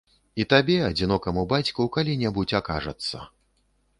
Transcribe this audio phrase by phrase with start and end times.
[0.43, 3.17] І табе, адзінокаму бацьку, калі-небудзь акажацца.